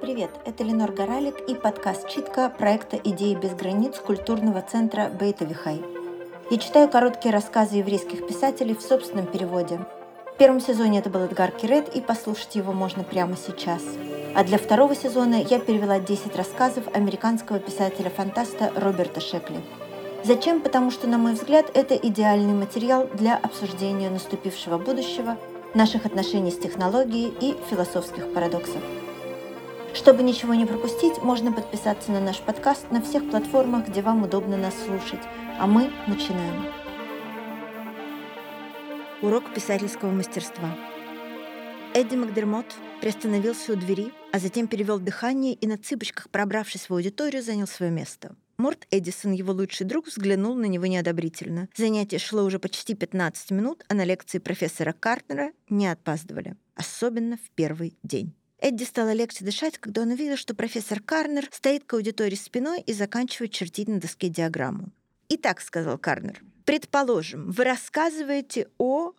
[0.00, 5.82] Привет, это Ленор Горалик и подкаст «Читка» проекта «Идеи без границ» культурного центра Бейта Вихай.
[6.50, 9.80] Я читаю короткие рассказы еврейских писателей в собственном переводе.
[10.34, 13.82] В первом сезоне это был Эдгар Кирет, и послушать его можно прямо сейчас.
[14.34, 19.60] А для второго сезона я перевела 10 рассказов американского писателя-фантаста Роберта Шекли.
[20.24, 20.60] Зачем?
[20.60, 25.36] Потому что, на мой взгляд, это идеальный материал для обсуждения наступившего будущего,
[25.74, 28.82] наших отношений с технологией и философских парадоксов.
[29.94, 34.56] Чтобы ничего не пропустить, можно подписаться на наш подкаст на всех платформах, где вам удобно
[34.56, 35.20] нас слушать.
[35.58, 36.66] А мы начинаем.
[39.22, 40.76] Урок писательского мастерства.
[41.94, 42.66] Эдди Макдермот
[43.00, 47.90] приостановился у двери, а затем перевел дыхание и на цыпочках, пробравшись в аудиторию, занял свое
[47.90, 48.36] место.
[48.58, 51.68] Морт Эдисон, его лучший друг, взглянул на него неодобрительно.
[51.76, 56.56] Занятие шло уже почти 15 минут, а на лекции профессора Картнера не опаздывали.
[56.74, 58.34] Особенно в первый день.
[58.58, 62.92] Эдди стало легче дышать, когда он увидел, что профессор Карнер стоит к аудитории спиной и
[62.92, 64.90] заканчивает чертить на доске диаграмму.
[65.28, 69.12] «Итак»,— сказал Карнер,— «предположим, вы рассказываете о...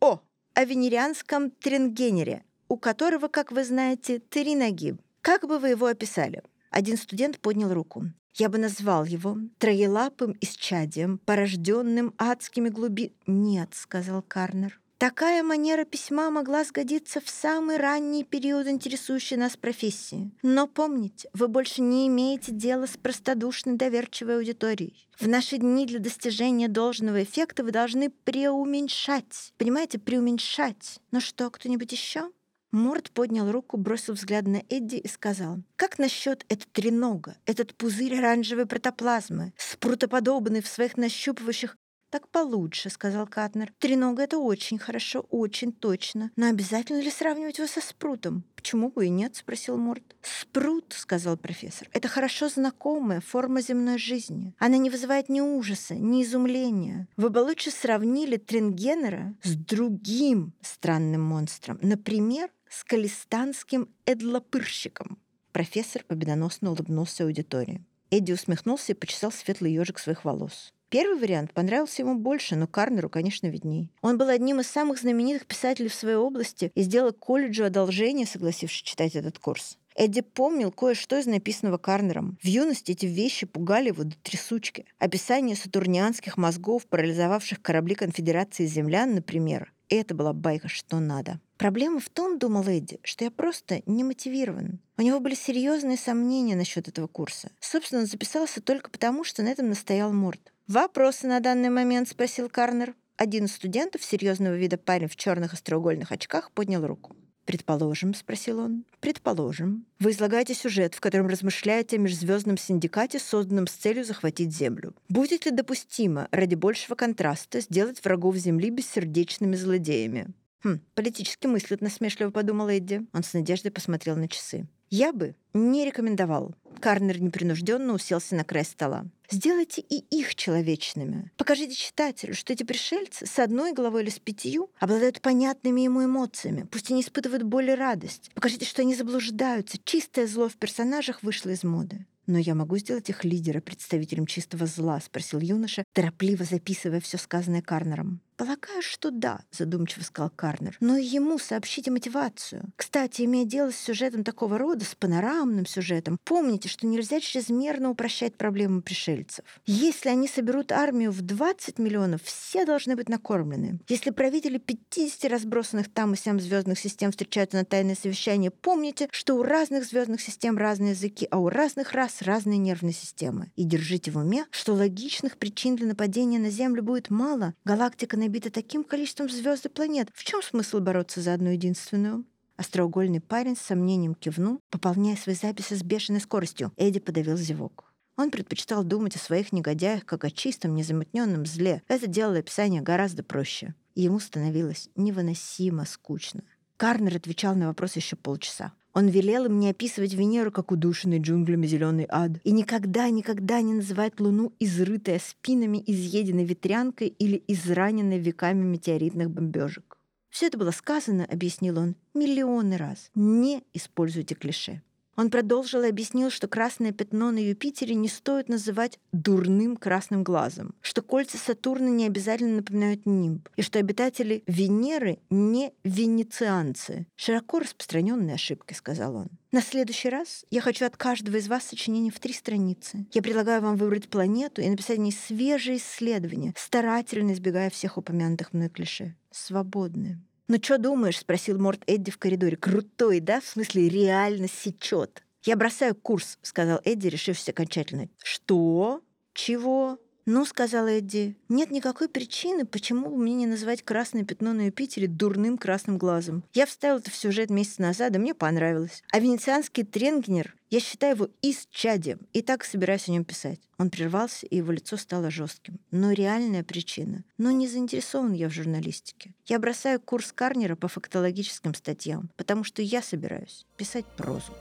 [0.00, 0.20] о...
[0.54, 4.96] о венерианском трингенере, у которого, как вы знаете, три ноги.
[5.20, 8.06] Как бы вы его описали?» Один студент поднял руку.
[8.38, 13.14] Я бы назвал его троелапым исчадием, порожденным адскими глуби...
[13.26, 14.78] «Нет»,— сказал Карнер.
[14.98, 20.30] Такая манера письма могла сгодиться в самый ранний период интересующей нас профессии.
[20.42, 25.06] Но помните, вы больше не имеете дела с простодушной доверчивой аудиторией.
[25.20, 29.52] В наши дни для достижения должного эффекта вы должны преуменьшать.
[29.58, 31.00] Понимаете, преуменьшать.
[31.10, 32.30] Ну что, кто-нибудь еще?
[32.76, 38.18] Морд поднял руку, бросил взгляд на Эдди и сказал, «Как насчет этот тренога, этот пузырь
[38.18, 41.76] оранжевой протоплазмы, спрутоподобный в своих нащупывающих
[42.10, 43.72] «Так получше»,— сказал Катнер.
[43.78, 46.30] «Тренога— это очень хорошо, очень точно.
[46.36, 50.02] Но обязательно ли сравнивать его со спрутом?» «Почему бы и нет?»— спросил Морд.
[50.22, 54.54] «Спрут»,— сказал профессор,— «это хорошо знакомая форма земной жизни.
[54.58, 57.08] Она не вызывает ни ужаса, ни изумления.
[57.16, 65.18] Вы бы лучше сравнили Трингенера с другим странным монстром, например, с калистанским эдлопырщиком».
[65.52, 67.84] Профессор победоносно улыбнулся аудитории.
[68.10, 70.72] Эдди усмехнулся и почесал светлый ежик своих волос.
[70.88, 73.90] Первый вариант понравился ему больше, но Карнеру, конечно, видней.
[74.02, 78.82] Он был одним из самых знаменитых писателей в своей области и сделал колледжу одолжение, согласившись
[78.82, 79.78] читать этот курс.
[79.96, 82.38] Эдди помнил кое-что из написанного Карнером.
[82.42, 84.84] В юности эти вещи пугали его до трясучки.
[84.98, 89.72] Описание сатурнианских мозгов, парализовавших корабли конфедерации землян, например.
[89.88, 91.40] Это была байка что надо.
[91.58, 94.80] Проблема в том, думал Эдди, что я просто не мотивирован.
[94.98, 97.50] У него были серьезные сомнения насчет этого курса.
[97.60, 100.52] Собственно, он записался только потому, что на этом настоял Морд.
[100.66, 102.94] «Вопросы на данный момент?»— спросил Карнер.
[103.16, 107.16] Один из студентов, серьезного вида парень в черных остроугольных очках, поднял руку.
[107.46, 109.86] «Предположим»,— спросил он,— «предположим.
[110.00, 114.94] Вы излагаете сюжет, в котором размышляете о межзвездном синдикате, созданном с целью захватить Землю.
[115.08, 120.26] Будет ли допустимо, ради большего контраста, сделать врагов Земли бессердечными злодеями?»
[120.64, 123.06] «Хм, политически мыслит»,— насмешливо подумал Эдди.
[123.12, 124.66] Он с надеждой посмотрел на часы.
[124.90, 126.52] «Я бы не рекомендовал».
[126.80, 129.06] Карнер непринужденно уселся на край стола.
[129.30, 131.32] Сделайте и их человечными.
[131.36, 136.66] Покажите читателю, что эти пришельцы с одной головой или с пятью обладают понятными ему эмоциями.
[136.70, 138.30] Пусть они испытывают боль и радость.
[138.34, 139.78] Покажите, что они заблуждаются.
[139.84, 142.06] Чистое зло в персонажах вышло из моды.
[142.26, 147.62] «Но я могу сделать их лидера представителем чистого зла?»— спросил юноша, торопливо записывая все сказанное
[147.62, 148.20] Карнером.
[148.36, 150.76] «Полагаю, что да»,— задумчиво сказал Карнер.
[150.80, 152.64] «Но ему сообщите мотивацию.
[152.76, 158.36] Кстати, имея дело с сюжетом такого рода, с панорамным сюжетом, помните, что нельзя чрезмерно упрощать
[158.36, 159.44] проблемы пришельцев.
[159.64, 163.80] Если они соберут армию в 20 миллионов, все должны быть накормлены.
[163.88, 169.36] Если правители 50 разбросанных там и сям звездных систем встречаются на тайное совещание, помните, что
[169.36, 173.50] у разных звездных систем разные языки, а у разных рас разные нервные системы.
[173.56, 177.54] И держите в уме, что логичных причин для нападения на Землю будет мало.
[177.64, 180.08] Галактика набита таким количеством звезд и планет.
[180.12, 182.24] В чем смысл бороться за одну единственную?
[182.56, 186.72] Остроугольный парень с сомнением кивнул, пополняя свои записи с бешеной скоростью.
[186.76, 187.92] Эдди подавил зевок.
[188.16, 191.82] Он предпочитал думать о своих негодяях как о чистом, незамутненном зле.
[191.86, 193.74] Это делало описание гораздо проще.
[193.94, 196.42] И ему становилось невыносимо скучно.
[196.76, 198.72] Карнер отвечал на вопрос еще полчаса.
[198.96, 204.18] Он велел им не описывать Венеру как удушенный джунглями зеленый ад и никогда-никогда не называть
[204.20, 209.98] Луну изрытой спинами, изъеденной ветрянкой или израненной веками метеоритных бомбежек.
[210.30, 213.10] Все это было сказано, объяснил он, миллионы раз.
[213.14, 214.80] Не используйте клише.
[215.16, 220.74] Он продолжил и объяснил, что красное пятно на Юпитере не стоит называть дурным красным глазом,
[220.82, 227.06] что кольца Сатурна не обязательно напоминают нимб, и что обитатели Венеры не венецианцы.
[227.16, 229.28] Широко распространенная ошибка, сказал он.
[229.52, 233.06] На следующий раз я хочу от каждого из вас сочинение в три страницы.
[233.12, 238.52] Я предлагаю вам выбрать планету и написать о ней свежие исследования, старательно избегая всех упомянутых
[238.52, 239.16] мной клише.
[239.30, 240.20] Свободны.
[240.48, 242.56] «Ну что думаешь?»— спросил Морт Эдди в коридоре.
[242.56, 243.40] «Крутой, да?
[243.40, 245.24] В смысле, реально сечет».
[245.44, 248.08] «Я бросаю курс»,— сказал Эдди, решившись окончательно.
[248.22, 249.02] «Что?
[249.32, 249.98] Чего?»
[250.28, 255.06] «Ну,— сказала Эдди,— нет никакой причины, почему бы мне не называть красное пятно на Юпитере
[255.06, 256.42] дурным красным глазом.
[256.52, 259.04] Я вставил это в сюжет месяц назад, и мне понравилось.
[259.12, 263.60] А венецианский Тренгнер, я считаю его исчадием, и так собираюсь о нем писать».
[263.78, 265.78] Он прервался, и его лицо стало жестким.
[265.92, 267.22] Но реальная причина.
[267.38, 269.32] Ну, не заинтересован я в журналистике.
[269.44, 274.52] Я бросаю курс Карнера по фактологическим статьям, потому что я собираюсь писать прозу.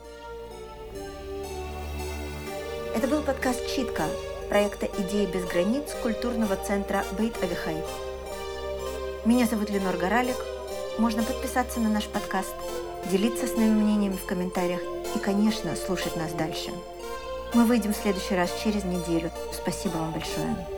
[2.96, 4.08] Это был подкаст «Читка»
[4.46, 7.78] проекта «Идеи без границ» культурного центра Бейт Авихай.
[9.26, 10.38] Меня зовут Ленор Горалик.
[10.98, 12.56] Можно подписаться на наш подкаст,
[13.12, 14.82] делиться с нами мнениями в комментариях
[15.16, 16.72] и, конечно, слушать нас дальше.
[17.54, 19.32] Мы выйдем в следующий раз через неделю.
[19.54, 20.75] Спасибо вам большое.